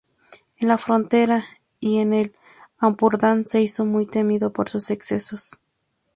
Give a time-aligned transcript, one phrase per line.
[0.57, 1.45] En la frontera
[1.79, 2.35] y en el
[2.79, 5.59] Ampurdán se hizo muy temido por sus excesos.